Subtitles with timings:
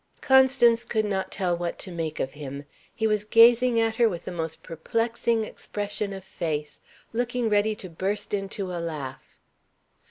[0.19, 2.65] Constance could not tell what to make of him.
[2.95, 6.81] He was gazing at her with the most perplexing expression of face,
[7.13, 9.37] looking ready to burst into a laugh.